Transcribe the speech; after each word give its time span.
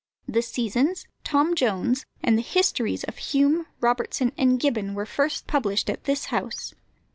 The 0.27 0.41
Seasons, 0.41 1.05
Tom 1.23 1.53
Jones, 1.53 2.07
and 2.23 2.35
the 2.35 2.41
Histories 2.41 3.03
of 3.03 3.19
Hume, 3.19 3.67
Robertson, 3.81 4.31
and 4.35 4.59
Gibbon 4.59 4.95
were 4.95 5.05
first 5.05 5.45
published 5.45 5.91
at 5.91 6.05
this 6.05 6.25
house. 6.33 6.73